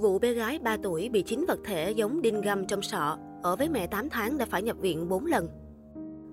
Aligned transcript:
Vụ 0.00 0.18
bé 0.18 0.32
gái 0.32 0.58
3 0.58 0.76
tuổi 0.82 1.08
bị 1.08 1.22
chín 1.22 1.44
vật 1.48 1.58
thể 1.64 1.90
giống 1.90 2.22
đinh 2.22 2.40
găm 2.40 2.66
trong 2.66 2.82
sọ, 2.82 3.18
ở 3.42 3.56
với 3.56 3.68
mẹ 3.68 3.86
8 3.86 4.08
tháng 4.08 4.38
đã 4.38 4.46
phải 4.46 4.62
nhập 4.62 4.76
viện 4.80 5.08
4 5.08 5.26
lần. 5.26 5.48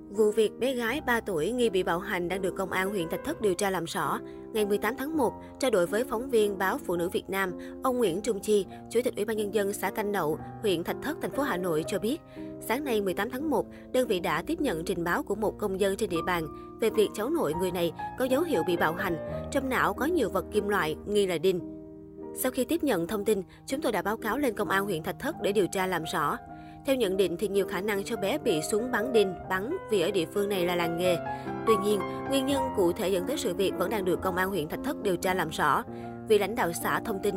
Vụ 0.10 0.32
việc 0.32 0.52
bé 0.60 0.74
gái 0.74 1.02
3 1.02 1.22
tuổi 1.22 1.52
nghi 1.52 1.70
bị 1.70 1.84
bạo 1.84 2.00
hành 2.00 2.30
đang 2.30 2.42
được 2.42 2.56
công 2.58 2.72
an 2.72 2.90
huyện 2.90 3.10
Thạch 3.10 3.24
Thất 3.26 3.42
điều 3.42 3.54
tra 3.54 3.70
làm 3.70 3.86
rõ. 3.86 4.20
Ngày 4.54 4.66
18 4.66 4.96
tháng 4.98 5.18
1, 5.18 5.34
trao 5.60 5.72
đổi 5.72 5.88
với 5.88 6.04
phóng 6.04 6.30
viên 6.30 6.58
báo 6.58 6.78
Phụ 6.78 6.96
nữ 6.96 7.10
Việt 7.10 7.30
Nam, 7.30 7.52
ông 7.84 7.98
Nguyễn 7.98 8.22
Trung 8.22 8.40
Chi, 8.40 8.66
Chủ 8.90 9.00
tịch 9.04 9.16
Ủy 9.16 9.26
ban 9.26 9.38
nhân 9.38 9.54
dân 9.54 9.74
xã 9.74 9.92
Canh 9.92 10.12
Nậu, 10.12 10.40
huyện 10.62 10.84
Thạch 10.84 10.98
Thất, 11.02 11.18
thành 11.22 11.32
phố 11.32 11.44
Hà 11.44 11.58
Nội 11.58 11.84
cho 11.88 12.00
biết, 12.00 12.22
sáng 12.60 12.84
nay 12.84 13.02
18 13.02 13.30
tháng 13.30 13.50
1, 13.50 13.66
đơn 13.92 14.08
vị 14.08 14.20
đã 14.20 14.42
tiếp 14.42 14.62
nhận 14.62 14.86
trình 14.86 15.04
báo 15.04 15.24
của 15.24 15.36
một 15.36 15.58
công 15.58 15.80
dân 15.80 15.96
trên 15.96 16.10
địa 16.10 16.22
bàn 16.26 16.48
về 16.82 16.90
việc 16.90 17.10
cháu 17.14 17.30
nội 17.30 17.54
người 17.60 17.72
này 17.72 17.92
có 18.20 18.26
dấu 18.26 18.42
hiệu 18.42 18.64
bị 18.68 18.78
bạo 18.78 18.94
hành, 18.94 19.18
trong 19.52 19.70
não 19.70 19.94
có 19.94 20.06
nhiều 20.06 20.30
vật 20.30 20.46
kim 20.52 20.68
loại 20.68 20.96
nghi 21.06 21.28
là 21.28 21.38
đinh. 21.38 21.73
Sau 22.36 22.52
khi 22.52 22.66
tiếp 22.66 22.84
nhận 22.84 23.08
thông 23.08 23.26
tin, 23.26 23.44
chúng 23.66 23.82
tôi 23.82 23.92
đã 23.92 24.02
báo 24.02 24.18
cáo 24.18 24.38
lên 24.38 24.54
công 24.54 24.70
an 24.70 24.86
huyện 24.86 25.04
Thạch 25.04 25.20
Thất 25.20 25.36
để 25.42 25.52
điều 25.52 25.68
tra 25.68 25.88
làm 25.88 26.04
rõ. 26.14 26.38
Theo 26.86 26.96
nhận 26.96 27.18
định 27.18 27.38
thì 27.40 27.48
nhiều 27.48 27.68
khả 27.68 27.82
năng 27.82 28.04
cháu 28.04 28.18
bé 28.18 28.38
bị 28.38 28.62
súng 28.72 28.92
bắn 28.92 29.14
đinh, 29.14 29.34
bắn 29.50 29.78
vì 29.92 30.02
ở 30.02 30.12
địa 30.12 30.26
phương 30.34 30.50
này 30.50 30.66
là 30.66 30.76
làng 30.76 30.98
nghề. 30.98 31.18
Tuy 31.68 31.74
nhiên, 31.84 32.00
nguyên 32.30 32.46
nhân 32.46 32.62
cụ 32.76 32.92
thể 32.92 33.10
dẫn 33.10 33.28
tới 33.28 33.38
sự 33.38 33.54
việc 33.54 33.74
vẫn 33.78 33.90
đang 33.90 34.06
được 34.06 34.22
công 34.22 34.36
an 34.36 34.50
huyện 34.50 34.68
Thạch 34.68 34.84
Thất 34.84 35.04
điều 35.04 35.16
tra 35.16 35.34
làm 35.34 35.50
rõ. 35.50 35.84
Vì 36.28 36.40
lãnh 36.40 36.56
đạo 36.56 36.72
xã 36.74 37.00
thông 37.00 37.20
tin, 37.24 37.36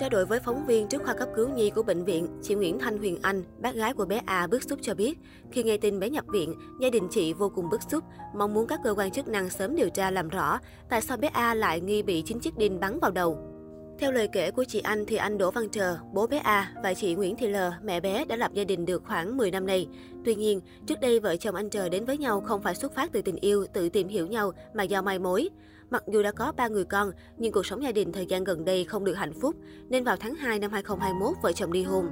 Trao 0.00 0.10
đổi 0.10 0.26
với 0.26 0.40
phóng 0.40 0.66
viên 0.66 0.88
trước 0.88 1.02
khoa 1.04 1.14
cấp 1.14 1.28
cứu 1.36 1.48
nhi 1.48 1.70
của 1.70 1.82
bệnh 1.82 2.04
viện, 2.04 2.28
chị 2.42 2.54
Nguyễn 2.54 2.78
Thanh 2.78 2.98
Huyền 2.98 3.18
Anh, 3.22 3.44
bác 3.58 3.74
gái 3.74 3.94
của 3.94 4.04
bé 4.04 4.20
A 4.26 4.46
bức 4.46 4.62
xúc 4.62 4.78
cho 4.82 4.94
biết, 4.94 5.18
khi 5.52 5.62
nghe 5.62 5.76
tin 5.76 6.00
bé 6.00 6.10
nhập 6.10 6.24
viện, 6.32 6.54
gia 6.80 6.90
đình 6.90 7.08
chị 7.10 7.32
vô 7.32 7.48
cùng 7.54 7.70
bức 7.70 7.82
xúc, 7.82 8.04
mong 8.34 8.54
muốn 8.54 8.66
các 8.66 8.80
cơ 8.84 8.94
quan 8.96 9.10
chức 9.10 9.28
năng 9.28 9.50
sớm 9.50 9.76
điều 9.76 9.90
tra 9.90 10.10
làm 10.10 10.28
rõ 10.28 10.58
tại 10.88 11.00
sao 11.00 11.16
bé 11.16 11.28
A 11.28 11.54
lại 11.54 11.80
nghi 11.80 12.02
bị 12.02 12.22
chính 12.22 12.40
chiếc 12.40 12.56
đinh 12.58 12.80
bắn 12.80 12.98
vào 13.00 13.10
đầu. 13.10 13.38
Theo 14.00 14.12
lời 14.12 14.28
kể 14.28 14.50
của 14.50 14.64
chị 14.64 14.80
Anh 14.80 15.04
thì 15.06 15.16
anh 15.16 15.38
Đỗ 15.38 15.50
Văn 15.50 15.68
Trờ, 15.68 15.96
bố 16.12 16.26
bé 16.26 16.38
A 16.38 16.72
và 16.82 16.94
chị 16.94 17.14
Nguyễn 17.14 17.36
Thị 17.36 17.46
L, 17.46 17.56
mẹ 17.82 18.00
bé 18.00 18.24
đã 18.24 18.36
lập 18.36 18.50
gia 18.54 18.64
đình 18.64 18.86
được 18.86 19.02
khoảng 19.04 19.36
10 19.36 19.50
năm 19.50 19.66
nay. 19.66 19.88
Tuy 20.24 20.34
nhiên, 20.34 20.60
trước 20.86 21.00
đây 21.00 21.20
vợ 21.20 21.36
chồng 21.36 21.54
anh 21.54 21.70
Trờ 21.70 21.88
đến 21.88 22.04
với 22.04 22.18
nhau 22.18 22.40
không 22.40 22.62
phải 22.62 22.74
xuất 22.74 22.94
phát 22.94 23.12
từ 23.12 23.22
tình 23.22 23.36
yêu, 23.36 23.66
tự 23.72 23.88
tìm 23.88 24.08
hiểu 24.08 24.26
nhau 24.26 24.52
mà 24.74 24.82
do 24.82 25.02
mai 25.02 25.18
mối. 25.18 25.48
Mặc 25.90 26.02
dù 26.08 26.22
đã 26.22 26.32
có 26.32 26.52
ba 26.56 26.68
người 26.68 26.84
con, 26.84 27.12
nhưng 27.38 27.52
cuộc 27.52 27.66
sống 27.66 27.82
gia 27.82 27.92
đình 27.92 28.12
thời 28.12 28.26
gian 28.26 28.44
gần 28.44 28.64
đây 28.64 28.84
không 28.84 29.04
được 29.04 29.14
hạnh 29.14 29.34
phúc, 29.40 29.56
nên 29.88 30.04
vào 30.04 30.16
tháng 30.16 30.34
2 30.34 30.58
năm 30.58 30.70
2021 30.72 31.36
vợ 31.42 31.52
chồng 31.52 31.72
ly 31.72 31.82
hôn. 31.82 32.06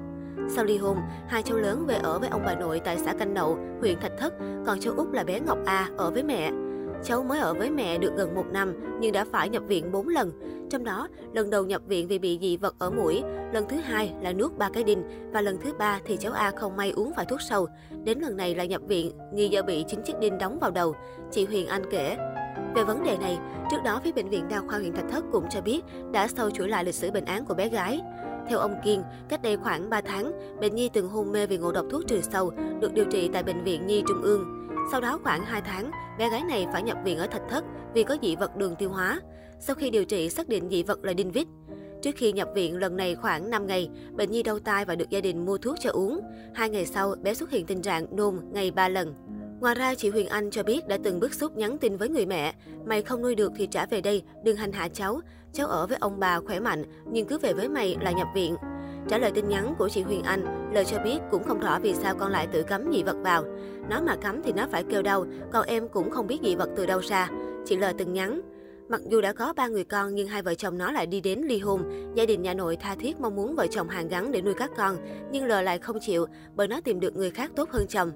Sau 0.54 0.64
ly 0.64 0.76
hôn, 0.78 0.98
hai 1.28 1.42
cháu 1.42 1.56
lớn 1.56 1.84
về 1.86 1.94
ở 1.94 2.18
với 2.18 2.28
ông 2.28 2.42
bà 2.46 2.54
nội 2.54 2.80
tại 2.84 2.98
xã 2.98 3.12
Canh 3.12 3.34
Nậu, 3.34 3.58
huyện 3.80 4.00
Thạch 4.00 4.18
Thất, 4.18 4.34
còn 4.66 4.80
cháu 4.80 4.94
út 4.96 5.08
là 5.12 5.24
bé 5.24 5.40
Ngọc 5.40 5.58
A 5.66 5.88
ở 5.96 6.10
với 6.10 6.22
mẹ. 6.22 6.50
Cháu 7.04 7.22
mới 7.22 7.38
ở 7.38 7.54
với 7.54 7.70
mẹ 7.70 7.98
được 7.98 8.12
gần 8.16 8.34
một 8.34 8.46
năm 8.52 8.74
nhưng 9.00 9.12
đã 9.12 9.24
phải 9.32 9.48
nhập 9.48 9.62
viện 9.66 9.92
4 9.92 10.08
lần. 10.08 10.32
Trong 10.70 10.84
đó, 10.84 11.08
lần 11.32 11.50
đầu 11.50 11.64
nhập 11.64 11.82
viện 11.86 12.08
vì 12.08 12.18
bị 12.18 12.38
dị 12.40 12.56
vật 12.56 12.74
ở 12.78 12.90
mũi, 12.90 13.22
lần 13.52 13.68
thứ 13.68 13.76
hai 13.76 14.14
là 14.20 14.32
nuốt 14.32 14.58
ba 14.58 14.70
cái 14.72 14.84
đinh 14.84 15.02
và 15.32 15.40
lần 15.40 15.58
thứ 15.60 15.72
ba 15.72 16.00
thì 16.04 16.16
cháu 16.16 16.32
A 16.32 16.50
không 16.50 16.76
may 16.76 16.90
uống 16.90 17.12
phải 17.16 17.26
thuốc 17.26 17.40
sâu. 17.42 17.66
Đến 18.04 18.18
lần 18.18 18.36
này 18.36 18.54
là 18.54 18.64
nhập 18.64 18.82
viện, 18.88 19.12
nghi 19.32 19.48
do 19.48 19.62
bị 19.62 19.84
chính 19.88 20.02
chiếc 20.02 20.18
đinh 20.20 20.38
đóng 20.38 20.58
vào 20.58 20.70
đầu. 20.70 20.94
Chị 21.30 21.44
Huyền 21.44 21.66
Anh 21.66 21.82
kể. 21.90 22.16
Về 22.74 22.84
vấn 22.84 23.02
đề 23.02 23.18
này, 23.18 23.38
trước 23.70 23.76
đó 23.84 24.00
phía 24.04 24.12
Bệnh 24.12 24.28
viện 24.28 24.48
Đa 24.48 24.60
khoa 24.60 24.78
huyện 24.78 24.92
Thạch 24.92 25.10
Thất 25.10 25.24
cũng 25.32 25.44
cho 25.50 25.60
biết 25.60 25.80
đã 26.12 26.28
sâu 26.28 26.50
chuỗi 26.50 26.68
lại 26.68 26.84
lịch 26.84 26.94
sử 26.94 27.10
bệnh 27.10 27.24
án 27.24 27.44
của 27.44 27.54
bé 27.54 27.68
gái. 27.68 28.00
Theo 28.48 28.58
ông 28.58 28.74
Kiên, 28.84 29.02
cách 29.28 29.42
đây 29.42 29.56
khoảng 29.56 29.90
3 29.90 30.00
tháng, 30.00 30.32
bệnh 30.60 30.74
nhi 30.74 30.90
từng 30.92 31.08
hôn 31.08 31.32
mê 31.32 31.46
vì 31.46 31.58
ngộ 31.58 31.72
độc 31.72 31.86
thuốc 31.90 32.06
trừ 32.06 32.20
sâu, 32.20 32.52
được 32.80 32.94
điều 32.94 33.04
trị 33.04 33.30
tại 33.32 33.42
Bệnh 33.42 33.64
viện 33.64 33.86
Nhi 33.86 34.02
Trung 34.08 34.22
ương. 34.22 34.68
Sau 34.90 35.00
đó 35.00 35.18
khoảng 35.22 35.44
2 35.44 35.62
tháng, 35.62 35.90
bé 36.18 36.30
gái 36.30 36.42
này 36.42 36.66
phải 36.72 36.82
nhập 36.82 36.98
viện 37.04 37.18
ở 37.18 37.26
Thạch 37.26 37.42
Thất 37.48 37.64
vì 37.94 38.04
có 38.04 38.16
dị 38.22 38.36
vật 38.36 38.56
đường 38.56 38.76
tiêu 38.76 38.90
hóa. 38.90 39.20
Sau 39.60 39.76
khi 39.76 39.90
điều 39.90 40.04
trị 40.04 40.28
xác 40.28 40.48
định 40.48 40.68
dị 40.70 40.82
vật 40.82 41.04
là 41.04 41.12
đinh 41.12 41.30
vít. 41.30 41.46
Trước 42.02 42.10
khi 42.16 42.32
nhập 42.32 42.48
viện 42.54 42.76
lần 42.76 42.96
này 42.96 43.14
khoảng 43.14 43.50
5 43.50 43.66
ngày, 43.66 43.90
bệnh 44.12 44.30
nhi 44.30 44.42
đau 44.42 44.58
tai 44.58 44.84
và 44.84 44.94
được 44.94 45.10
gia 45.10 45.20
đình 45.20 45.46
mua 45.46 45.58
thuốc 45.58 45.76
cho 45.80 45.90
uống. 45.90 46.20
Hai 46.54 46.70
ngày 46.70 46.86
sau, 46.86 47.14
bé 47.22 47.34
xuất 47.34 47.50
hiện 47.50 47.66
tình 47.66 47.82
trạng 47.82 48.16
nôn 48.16 48.40
ngày 48.52 48.70
3 48.70 48.88
lần. 48.88 49.14
Ngoài 49.60 49.74
ra, 49.74 49.94
chị 49.94 50.10
Huyền 50.10 50.26
Anh 50.28 50.50
cho 50.50 50.62
biết 50.62 50.88
đã 50.88 50.98
từng 51.04 51.20
bức 51.20 51.34
xúc 51.34 51.56
nhắn 51.56 51.78
tin 51.78 51.96
với 51.96 52.08
người 52.08 52.26
mẹ, 52.26 52.54
mày 52.86 53.02
không 53.02 53.22
nuôi 53.22 53.34
được 53.34 53.52
thì 53.56 53.66
trả 53.66 53.86
về 53.86 54.00
đây, 54.00 54.22
đừng 54.44 54.56
hành 54.56 54.72
hạ 54.72 54.88
cháu. 54.88 55.20
Cháu 55.52 55.66
ở 55.66 55.86
với 55.86 55.98
ông 56.00 56.20
bà 56.20 56.40
khỏe 56.40 56.60
mạnh, 56.60 56.84
nhưng 57.10 57.26
cứ 57.26 57.38
về 57.38 57.52
với 57.52 57.68
mày 57.68 57.96
là 58.00 58.10
nhập 58.10 58.28
viện. 58.34 58.56
Trả 59.08 59.18
lời 59.18 59.30
tin 59.34 59.48
nhắn 59.48 59.74
của 59.78 59.88
chị 59.88 60.02
Huyền 60.02 60.22
Anh, 60.22 60.70
lời 60.74 60.84
cho 60.84 60.98
biết 61.04 61.18
cũng 61.30 61.44
không 61.44 61.60
rõ 61.60 61.78
vì 61.82 61.94
sao 61.94 62.14
con 62.14 62.32
lại 62.32 62.46
tự 62.46 62.62
cắm 62.62 62.92
dị 62.92 63.02
vật 63.02 63.16
vào. 63.22 63.44
Nó 63.90 64.00
mà 64.00 64.16
cắm 64.16 64.42
thì 64.42 64.52
nó 64.52 64.66
phải 64.70 64.84
kêu 64.84 65.02
đau, 65.02 65.26
còn 65.52 65.66
em 65.66 65.88
cũng 65.88 66.10
không 66.10 66.26
biết 66.26 66.38
dị 66.42 66.54
vật 66.54 66.70
từ 66.76 66.86
đâu 66.86 67.00
ra. 67.00 67.28
Chị 67.66 67.76
lời 67.76 67.94
từng 67.98 68.12
nhắn. 68.12 68.40
Mặc 68.88 69.00
dù 69.08 69.20
đã 69.20 69.32
có 69.32 69.52
ba 69.52 69.68
người 69.68 69.84
con 69.84 70.14
nhưng 70.14 70.28
hai 70.28 70.42
vợ 70.42 70.54
chồng 70.54 70.78
nó 70.78 70.92
lại 70.92 71.06
đi 71.06 71.20
đến 71.20 71.40
ly 71.40 71.58
hôn. 71.58 71.82
Gia 72.14 72.26
đình 72.26 72.42
nhà 72.42 72.54
nội 72.54 72.76
tha 72.76 72.94
thiết 72.94 73.20
mong 73.20 73.36
muốn 73.36 73.54
vợ 73.54 73.66
chồng 73.70 73.88
hàng 73.88 74.08
gắn 74.08 74.32
để 74.32 74.42
nuôi 74.42 74.54
các 74.54 74.70
con, 74.76 74.96
nhưng 75.32 75.46
L 75.46 75.52
lại 75.62 75.78
không 75.78 75.98
chịu 76.00 76.26
bởi 76.54 76.68
nó 76.68 76.80
tìm 76.80 77.00
được 77.00 77.16
người 77.16 77.30
khác 77.30 77.50
tốt 77.56 77.70
hơn 77.70 77.86
chồng. 77.88 78.12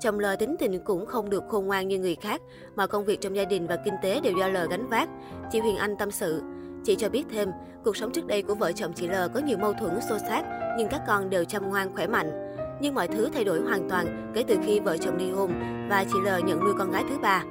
Chồng 0.00 0.18
L 0.18 0.24
tính 0.38 0.56
tình 0.58 0.80
cũng 0.84 1.06
không 1.06 1.30
được 1.30 1.42
khôn 1.48 1.66
ngoan 1.66 1.88
như 1.88 1.98
người 1.98 2.14
khác, 2.14 2.40
mà 2.76 2.86
công 2.86 3.04
việc 3.04 3.20
trong 3.20 3.36
gia 3.36 3.44
đình 3.44 3.66
và 3.66 3.76
kinh 3.84 3.94
tế 4.02 4.20
đều 4.20 4.32
do 4.38 4.48
L 4.48 4.56
gánh 4.70 4.88
vác. 4.88 5.08
Chị 5.52 5.58
Huyền 5.58 5.76
Anh 5.76 5.96
tâm 5.98 6.10
sự. 6.10 6.42
Chị 6.84 6.94
cho 6.94 7.08
biết 7.08 7.24
thêm, 7.30 7.48
cuộc 7.84 7.96
sống 7.96 8.12
trước 8.12 8.26
đây 8.26 8.42
của 8.42 8.54
vợ 8.54 8.72
chồng 8.72 8.92
chị 8.92 9.08
L 9.08 9.14
có 9.34 9.40
nhiều 9.40 9.58
mâu 9.58 9.72
thuẫn 9.72 10.00
xô 10.08 10.18
xát, 10.28 10.44
nhưng 10.78 10.88
các 10.88 11.02
con 11.06 11.30
đều 11.30 11.44
chăm 11.44 11.68
ngoan 11.68 11.94
khỏe 11.94 12.06
mạnh. 12.06 12.56
Nhưng 12.80 12.94
mọi 12.94 13.08
thứ 13.08 13.28
thay 13.34 13.44
đổi 13.44 13.60
hoàn 13.60 13.88
toàn 13.88 14.32
kể 14.34 14.44
từ 14.48 14.56
khi 14.66 14.80
vợ 14.80 14.96
chồng 14.96 15.16
ly 15.16 15.30
hôn 15.30 15.52
và 15.90 16.04
chị 16.04 16.18
L 16.24 16.46
nhận 16.46 16.60
nuôi 16.60 16.72
con 16.78 16.90
gái 16.90 17.04
thứ 17.08 17.18
ba. 17.18 17.44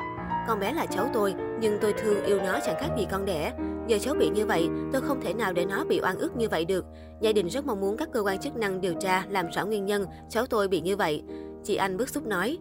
Con 0.47 0.59
bé 0.59 0.73
là 0.73 0.85
cháu 0.85 1.09
tôi, 1.13 1.33
nhưng 1.59 1.77
tôi 1.81 1.93
thương 1.93 2.23
yêu 2.23 2.37
nó 2.37 2.59
chẳng 2.65 2.75
khác 2.79 2.89
gì 2.97 3.07
con 3.11 3.25
đẻ. 3.25 3.53
Giờ 3.87 3.97
cháu 4.01 4.15
bị 4.15 4.29
như 4.29 4.45
vậy, 4.45 4.69
tôi 4.93 5.01
không 5.01 5.21
thể 5.21 5.33
nào 5.33 5.53
để 5.53 5.65
nó 5.65 5.83
bị 5.83 5.99
oan 6.03 6.17
ức 6.17 6.35
như 6.37 6.49
vậy 6.49 6.65
được. 6.65 6.85
Gia 7.21 7.31
đình 7.31 7.47
rất 7.47 7.65
mong 7.65 7.81
muốn 7.81 7.97
các 7.97 8.09
cơ 8.13 8.21
quan 8.21 8.39
chức 8.39 8.55
năng 8.55 8.81
điều 8.81 8.93
tra, 8.93 9.25
làm 9.29 9.49
rõ 9.51 9.65
nguyên 9.65 9.85
nhân 9.85 10.05
cháu 10.29 10.45
tôi 10.45 10.67
bị 10.67 10.81
như 10.81 10.95
vậy. 10.97 11.23
Chị 11.63 11.75
Anh 11.75 11.97
bức 11.97 12.09
xúc 12.09 12.25
nói. 12.25 12.57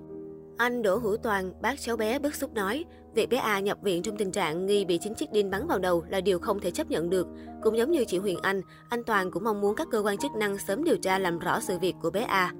Anh 0.60 0.82
Đỗ 0.82 0.97
Hữu 0.97 1.16
Toàn, 1.16 1.53
bác 1.62 1.81
cháu 1.81 1.97
bé 1.97 2.19
bức 2.19 2.34
xúc 2.34 2.54
nói, 2.54 2.84
việc 3.15 3.28
bé 3.28 3.37
A 3.37 3.60
nhập 3.60 3.78
viện 3.82 4.03
trong 4.03 4.16
tình 4.16 4.32
trạng 4.32 4.66
nghi 4.66 4.84
bị 4.84 4.98
chính 4.98 5.15
chiếc 5.15 5.32
đinh 5.32 5.50
bắn 5.50 5.66
vào 5.66 5.78
đầu 5.78 6.04
là 6.09 6.21
điều 6.21 6.38
không 6.38 6.60
thể 6.60 6.71
chấp 6.71 6.91
nhận 6.91 7.10
được. 7.10 7.26
Cũng 7.62 7.78
giống 7.78 7.91
như 7.91 8.04
chị 8.04 8.19
Huyền 8.19 8.38
Anh, 8.43 8.62
anh 8.88 9.04
Toàn 9.04 9.31
cũng 9.31 9.44
mong 9.44 9.60
muốn 9.60 9.75
các 9.75 9.88
cơ 9.91 10.03
quan 10.04 10.19
chức 10.19 10.32
năng 10.32 10.59
sớm 10.59 10.84
điều 10.84 10.97
tra 10.97 11.19
làm 11.19 11.38
rõ 11.38 11.60
sự 11.60 11.78
việc 11.78 11.94
của 12.03 12.10
bé 12.10 12.21
A. 12.21 12.53